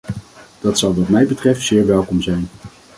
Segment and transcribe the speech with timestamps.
[0.59, 2.47] Dat zou wat mij betreft zeer welkom zijn.